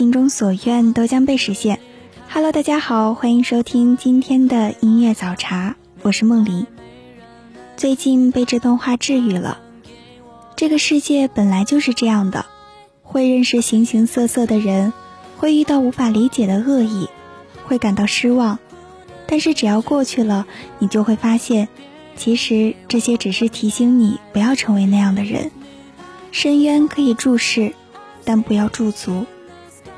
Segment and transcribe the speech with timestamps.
[0.00, 1.78] 心中所愿都将被实现。
[2.30, 6.66] Hello，大家好，欢迎收听今天的音乐早茶，我是梦林。
[7.76, 9.60] 最近被这段话治愈了。
[10.56, 12.46] 这个世界本来就是这样的，
[13.02, 14.94] 会认识形形色色的人，
[15.36, 17.06] 会遇到无法理解的恶意，
[17.66, 18.58] 会感到失望。
[19.26, 20.46] 但是只要过去了，
[20.78, 21.68] 你就会发现，
[22.16, 25.50] 其实这些只是提醒你不要成为那样的人。
[26.32, 27.74] 深渊可以注视。
[28.22, 29.24] 但不要驻足。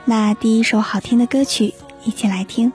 [0.04, 1.72] 那第一首好听的歌曲，
[2.04, 2.72] 一起来听。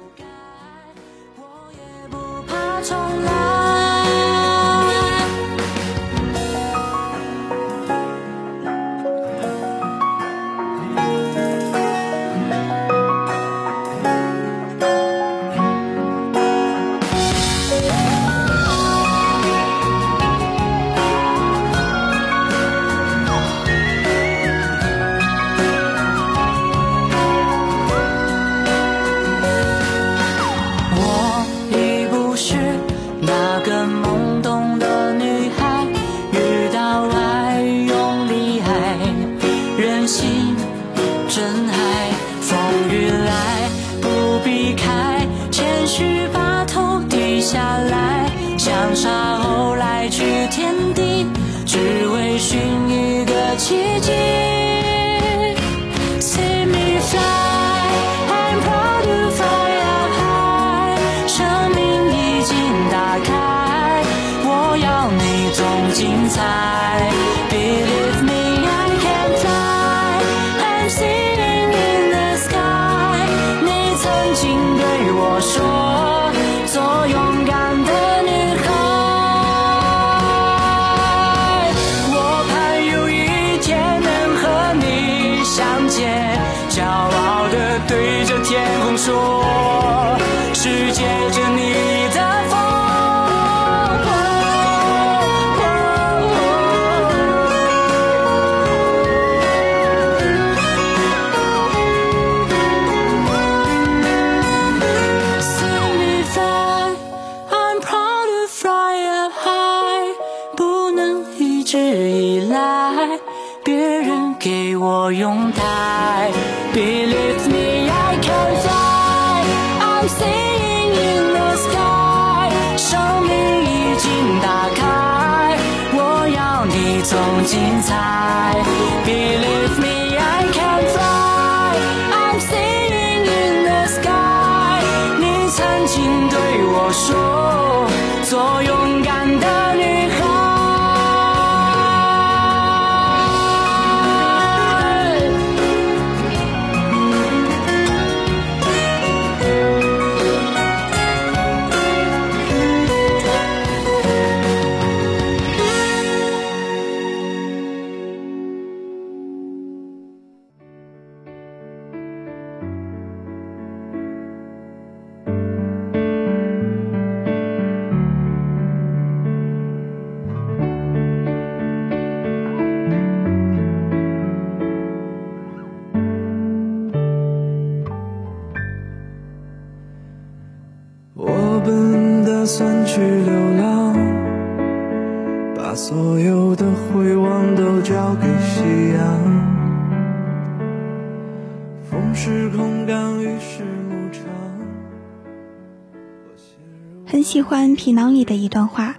[197.49, 198.97] 欢《皮囊》里的一段话：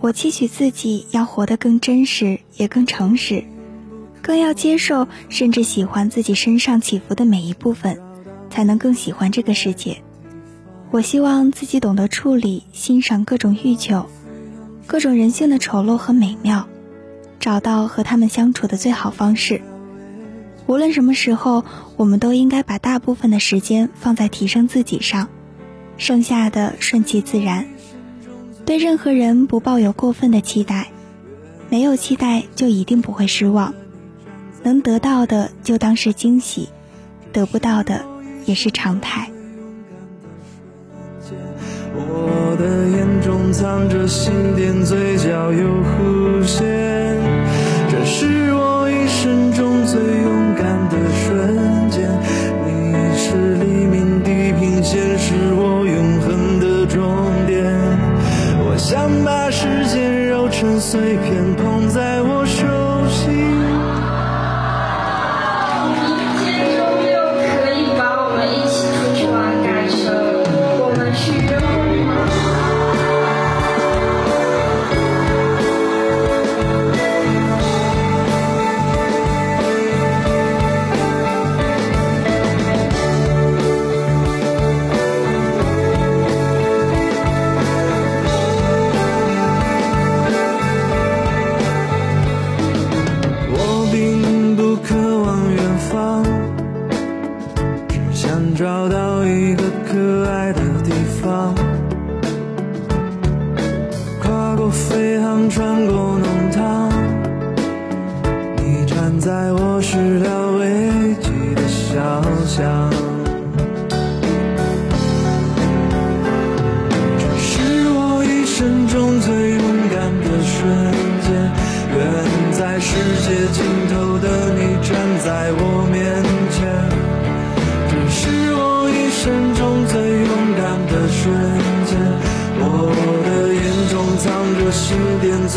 [0.00, 3.42] 我期许自己要活得更真实，也更诚实，
[4.20, 7.98] 更要接受甚至喜欢自己身上起伏的每一部分，
[8.50, 10.02] 才能更喜欢这个世界。
[10.90, 14.04] 我希望自己懂得处理、欣赏各种欲求，
[14.86, 16.68] 各种人性的丑陋和美妙，
[17.38, 19.62] 找到和他们相处的最好方式。
[20.66, 21.64] 无论什么时候，
[21.96, 25.30] 我们都应该把大部分的时间放在提升自己上，
[25.96, 27.66] 剩下的顺其自然。
[28.64, 30.92] 对任何人不抱有过分的期待，
[31.68, 33.74] 没有期待就一定不会失望。
[34.62, 36.68] 能得到的就当是惊喜，
[37.32, 38.04] 得不到的
[38.44, 39.30] 也是常态。
[41.92, 46.89] 我的眼中藏着心电，嘴角有弧线。
[60.90, 61.29] sake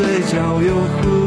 [0.04, 1.23] 嘴角又呼。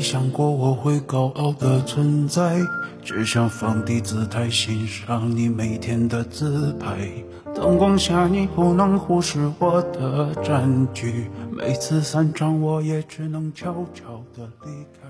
[0.00, 2.60] 想过我会高傲的存在，
[3.02, 7.10] 只想放低姿态欣赏你每天的自拍。
[7.54, 15.08] 灯光下你不能忽视我的占据，每次散场我也只能悄悄的离开。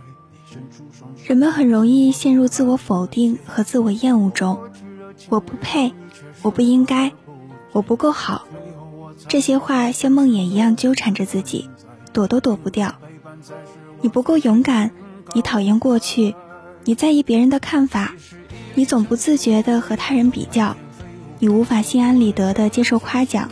[1.27, 4.59] 人们很容易陷入自我否定和自我厌恶中，
[5.29, 5.93] 我不配，
[6.43, 7.13] 我不应该，
[7.73, 8.47] 我不够好，
[9.29, 11.71] 这些话像梦魇一样纠缠着自己，
[12.13, 12.95] 躲都躲不掉。
[14.03, 14.91] 你不够勇敢，
[15.35, 16.35] 你讨厌过去，
[16.85, 18.15] 你在意别人的看法，
[18.75, 20.77] 你总不自觉地和他人比较，
[21.39, 23.51] 你无法心安理得地接受夸奖，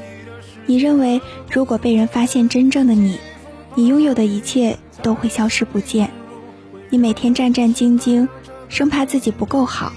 [0.66, 3.18] 你认为如果被人发现真正的你，
[3.74, 6.10] 你拥有的一切都会消失不见，
[6.90, 8.26] 你每天战战兢兢，
[8.68, 9.92] 生怕自己不够好。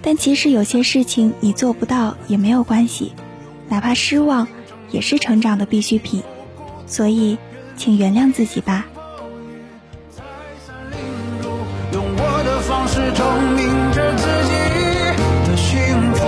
[0.00, 3.12] 但其实有些事情你做不到也没有关系，
[3.68, 4.48] 哪怕失望
[4.90, 6.22] 也是成长的必需品。
[6.86, 7.36] 所以，
[7.76, 8.86] 请原谅自己吧。
[13.12, 14.52] 证明着自己
[15.46, 16.24] 的幸福。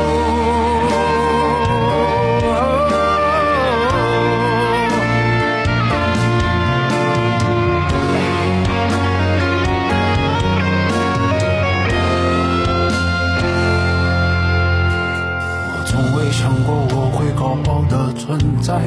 [15.72, 18.80] 我从未想过我会高傲的存在，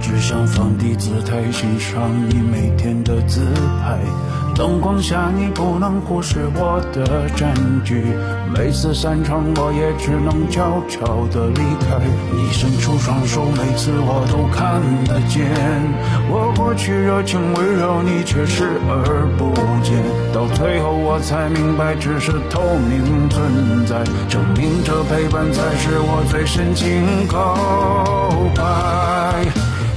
[0.00, 3.40] 只想放低姿态欣赏你每天的自
[3.82, 3.98] 拍。
[4.56, 7.52] 灯光下你不能忽视我的占
[7.84, 8.02] 据，
[8.56, 12.00] 每次散场我也只能悄悄地离开。
[12.32, 15.44] 你伸出双手，每次我都看得见。
[16.30, 19.52] 我过去热情围绕你，却视而不
[19.84, 20.02] 见。
[20.32, 29.44] 到最后我才明白，只是透明存在，证明着陪伴才是我最深情告白。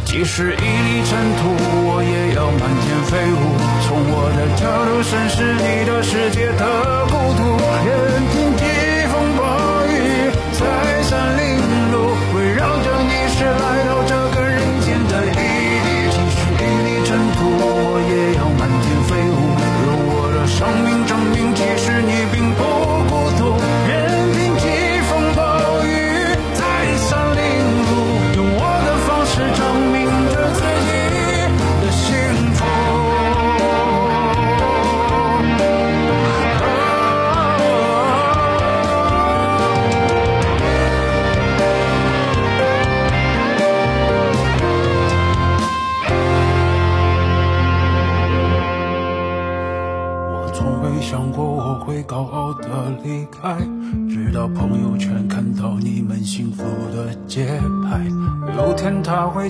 [0.03, 1.47] 即使一粒尘土，
[1.87, 3.68] 我也要满天飞舞。
[4.07, 6.63] 我的角度审视你的世界的
[7.11, 7.41] 孤独，
[7.83, 8.63] 任凭疾
[9.11, 9.41] 风暴
[9.87, 10.61] 雨再
[11.03, 11.43] 三凌
[11.91, 15.41] 辱，围绕着你是来到这个人间的意
[15.83, 16.07] 义。
[16.11, 19.41] 即使一粒尘土，我也要满天飞舞，
[19.85, 21.53] 用我的生命证明，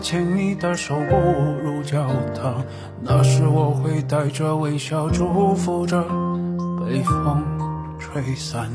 [0.10, 1.16] 牵你的手步
[1.64, 2.66] 入教堂，
[3.00, 6.04] 那时我会带着微笑祝福着，
[6.84, 7.46] 被风
[8.00, 8.72] 吹散。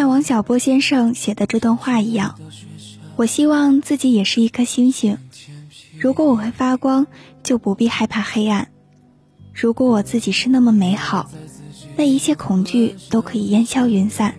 [0.00, 2.38] 像王小波先生写的这段话一样，
[3.16, 5.18] 我希望自己也是一颗星星。
[5.98, 7.06] 如果我会发光，
[7.42, 8.68] 就不必害怕黑暗。
[9.52, 11.30] 如果我自己是那么美好，
[11.96, 14.36] 那一切恐惧都可以烟消云散。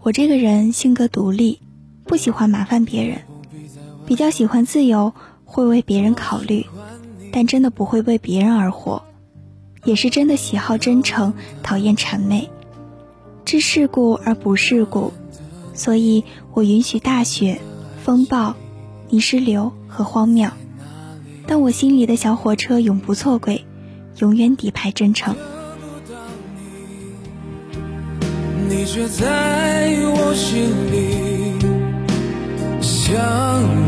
[0.00, 1.60] 我这个人性格独立，
[2.04, 3.20] 不喜欢麻烦别人，
[4.06, 5.12] 比较喜欢自由，
[5.44, 6.64] 会为别人考虑，
[7.30, 9.04] 但真的不会为别人而活。
[9.84, 12.48] 也是真的喜好真诚，讨厌谄媚，
[13.48, 15.14] 知世故而不世故，
[15.72, 17.62] 所以我允许大雪、
[18.04, 18.54] 风暴、
[19.08, 20.50] 泥石流和荒谬，
[21.46, 23.64] 但我心里的小火车永不错轨，
[24.18, 25.34] 永远底牌真诚。
[28.68, 31.56] 你却在我心里
[32.82, 33.14] 想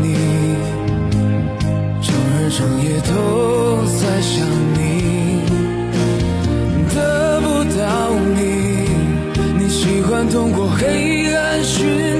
[0.01, 0.15] 你，
[2.01, 4.43] 整日整夜都在想
[10.31, 12.10] 通过黑暗寻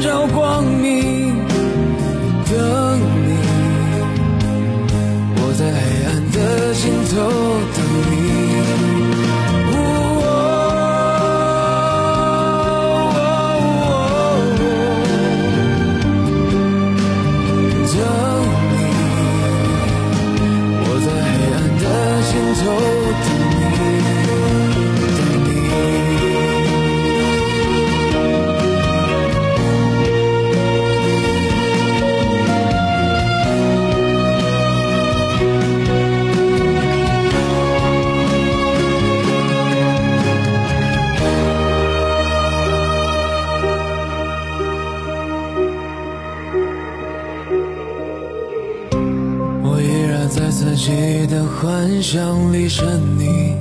[51.28, 52.84] 的幻想里是
[53.18, 53.56] 你，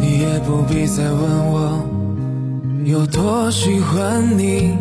[0.00, 1.86] 你也不必再问我
[2.84, 4.76] 有多喜欢你。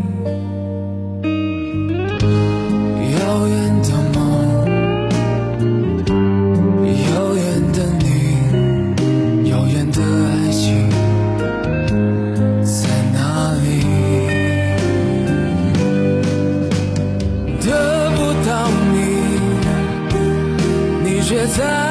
[21.51, 21.90] 你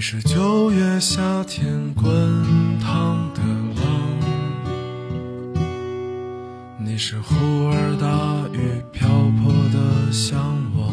[0.00, 2.08] 你是九月夏天滚
[2.80, 3.42] 烫的
[3.82, 3.84] 浪，
[6.82, 7.34] 你是忽
[7.66, 10.38] 而大雨瓢泼的向
[10.74, 10.90] 往，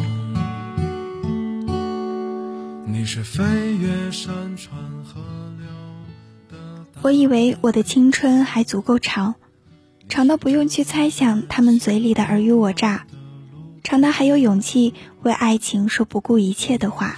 [2.86, 3.46] 你是飞
[3.78, 5.22] 越山川河
[5.58, 5.68] 流
[6.52, 6.58] 的
[7.02, 9.36] 我以为我的青春还足够长，
[10.10, 13.06] 长到不用去猜想他们嘴里的尔虞我诈，
[13.86, 17.16] 长到还有勇气为爱情说不顾一切的话，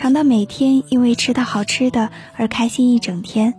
[0.00, 3.52] 长到每天因为吃到好吃的而开心一整天，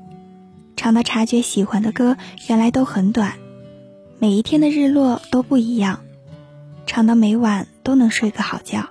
[0.76, 2.18] 长到察觉喜欢的歌
[2.50, 3.36] 原来都很短，
[4.18, 6.02] 每一天的日落都不一样，
[6.88, 8.90] 长到每晚都能睡个好觉，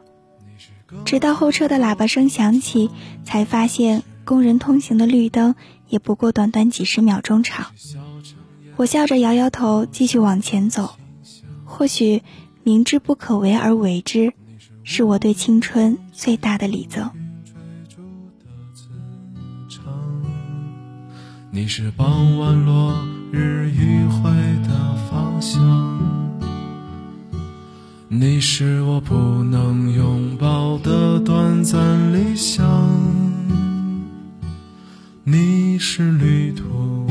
[1.04, 2.88] 直到后车的喇叭声响起，
[3.24, 5.56] 才发现工人通行的绿灯
[5.88, 7.66] 也不过短短几十秒钟长。
[8.76, 10.94] 我笑着摇摇头，继续往前走。
[11.64, 12.22] 或许
[12.62, 14.34] 明知不可为而为之，
[14.84, 17.10] 是我对青春最大的礼赠。
[21.52, 22.94] 你是傍晚落
[23.32, 24.30] 日余晖
[24.62, 25.60] 的方向，
[28.06, 32.64] 你是我不能拥抱的短暂理想，
[35.24, 37.08] 你是旅途，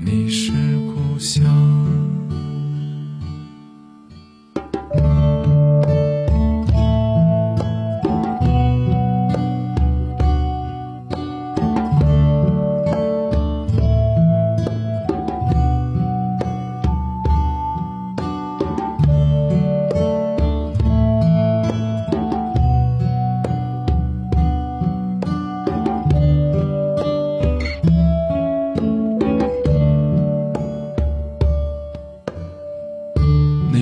[0.00, 0.52] 你是
[0.86, 1.77] 故乡。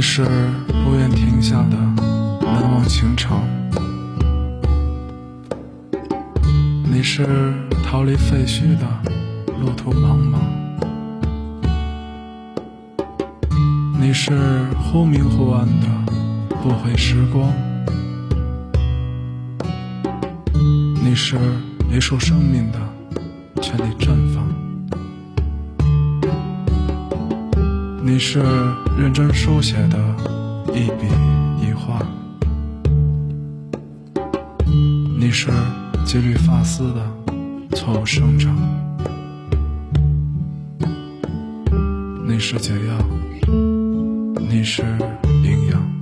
[0.09, 0.25] 是
[0.85, 1.77] 不愿停下的
[2.41, 3.43] 难忘情长，
[6.85, 7.53] 你是
[7.85, 8.87] 逃离废墟的
[9.61, 10.39] 路途茫茫，
[14.01, 15.87] 你是忽明忽暗的
[16.63, 17.53] 不悔时光，
[21.05, 21.37] 你是
[21.91, 22.79] 一束生命的
[23.61, 24.36] 全力绽放。
[28.07, 28.39] 你是
[28.97, 29.99] 认真书写的
[30.69, 31.09] 一笔
[31.61, 32.01] 一画，
[35.19, 35.51] 你是
[36.05, 37.13] 几缕发丝的
[37.73, 38.57] 错误生长，
[42.25, 42.97] 你是解药，
[44.49, 44.83] 你是
[45.43, 45.96] 营养。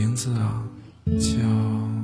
[0.00, 0.64] 名字啊
[1.06, 1.99] 叫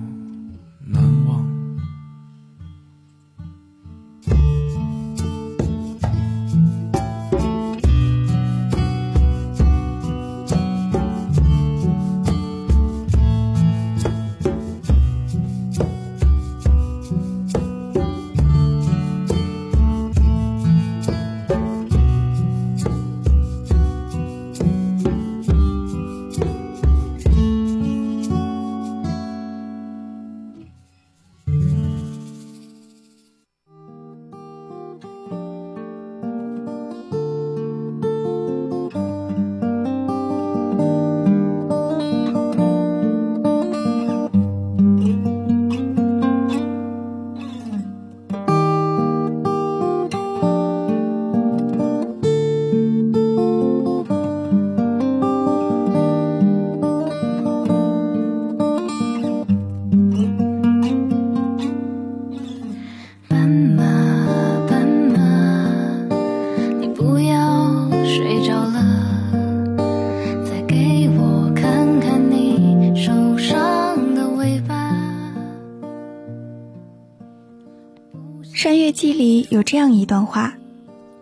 [80.06, 80.56] 一段话：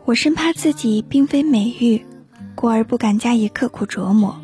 [0.05, 2.05] 我深怕自己并非美玉，
[2.55, 4.35] 故而不敢加以刻苦琢磨；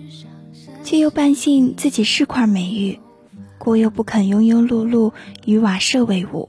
[0.83, 2.99] 却又半信自己是块美玉，
[3.59, 5.13] 故又不肯庸庸碌碌
[5.45, 6.49] 与瓦舍为伍。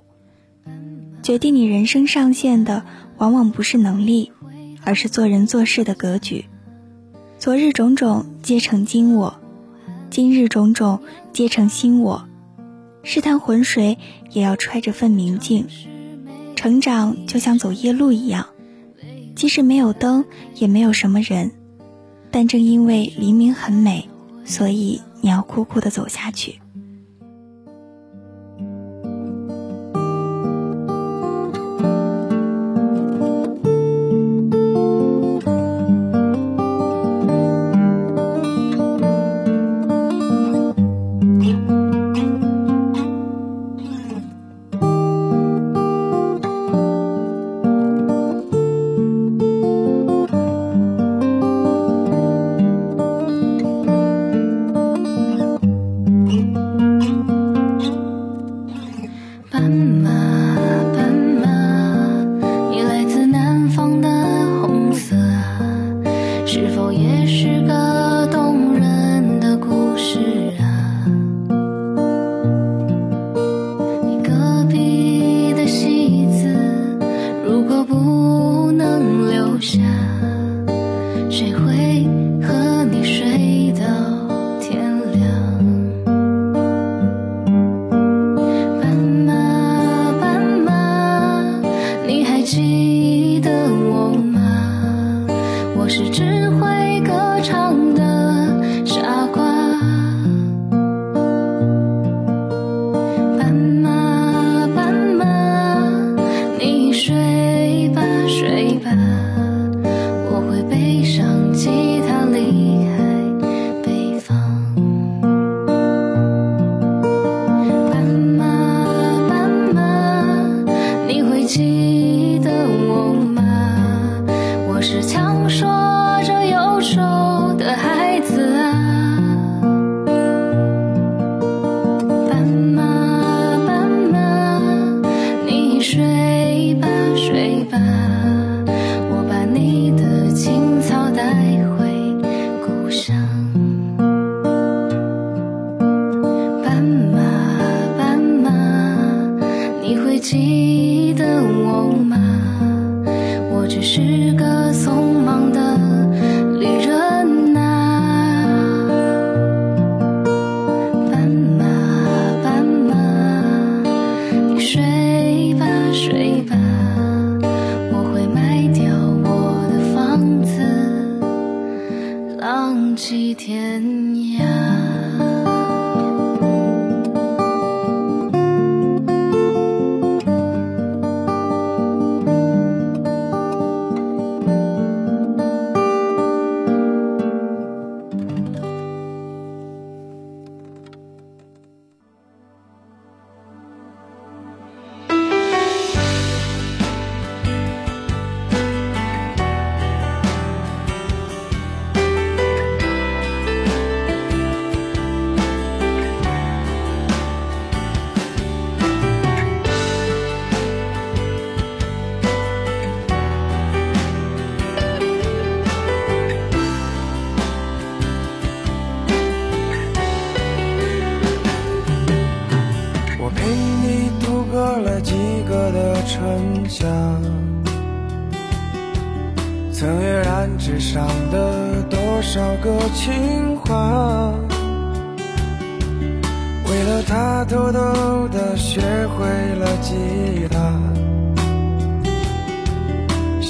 [1.21, 2.85] 决定你人生上限的，
[3.17, 4.31] 往往不是能力，
[4.85, 6.45] 而是做人做事的格局。
[7.39, 9.37] 昨日种种皆成今我，
[10.09, 11.01] 今日种种
[11.33, 12.25] 皆成新我。
[13.03, 13.97] 试探浑水，
[14.29, 15.67] 也要揣着份明镜。
[16.61, 18.45] 成长就像走夜路一样，
[19.35, 21.49] 即使没有灯，也没有什么人，
[22.29, 24.07] 但正因为黎明很美，
[24.45, 26.60] 所以你要酷酷的走下去。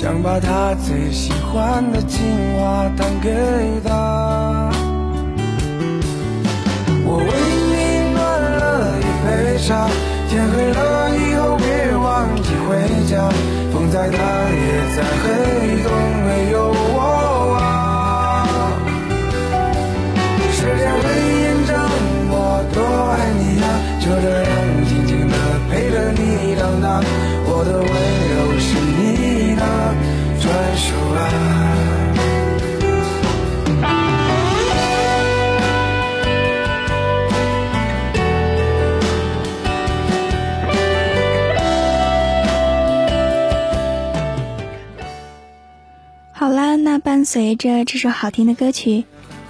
[0.02, 2.20] 想把他最喜欢的情
[2.58, 3.30] 话弹给
[3.88, 4.72] 他。
[7.06, 7.26] 我为
[7.70, 9.88] 你暖了一杯茶，
[10.28, 10.82] 天黑了
[11.16, 13.30] 以后别忘记回家。
[13.72, 14.18] 风再大
[14.50, 15.61] 也再黑，
[47.26, 49.04] 随着这首好听的歌曲，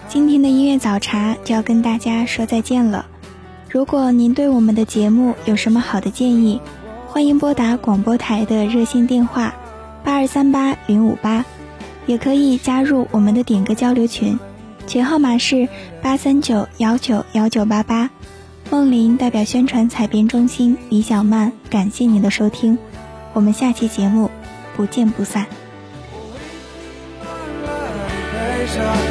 [0.08, 3.06] 今天的音乐早茶就要跟大家说再见了。
[3.70, 6.60] 如果您对我们的节目有什么好的建议，
[7.08, 9.54] 欢迎拨打广播台的热线电话
[10.04, 11.46] 八二三八零五八，
[12.06, 14.40] 也可以加入我们的点歌交流群，
[14.88, 15.70] 群号码是
[16.02, 18.10] 八三九幺九幺九八八。
[18.70, 22.78] 梦玲代表宣传采编中心李小曼，感谢您的收听，
[23.34, 24.32] 我们下期节目
[24.76, 25.46] 不见不散。
[28.78, 29.11] 了一杯